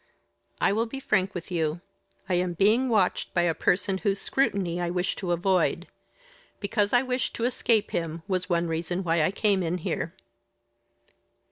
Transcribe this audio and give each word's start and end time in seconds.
"I 0.59 0.73
will 0.73 0.87
be 0.87 0.99
frank 0.99 1.35
with 1.35 1.51
you. 1.51 1.79
I 2.27 2.33
am 2.33 2.53
being 2.53 2.89
watched 2.89 3.31
by 3.35 3.43
a 3.43 3.53
person 3.53 3.99
whose 3.99 4.17
scrutiny 4.19 4.81
I 4.81 4.89
wish 4.89 5.15
to 5.17 5.31
avoid. 5.31 5.85
Because 6.59 6.91
I 6.91 7.03
wished 7.03 7.35
to 7.35 7.43
escape 7.45 7.91
him 7.91 8.23
was 8.27 8.49
one 8.49 8.67
reason 8.67 9.03
why 9.03 9.21
I 9.21 9.29
came 9.29 9.61
in 9.61 9.77
here." 9.77 10.15